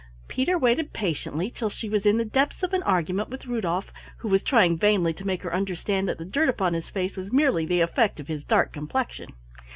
[0.27, 4.29] Peter waited patiently till she was in the depths of an argument with Rudolf who
[4.29, 7.67] was trying vainly to make her understand that the dirt upon his face was merely
[7.67, 9.29] the effect of his dark complexion.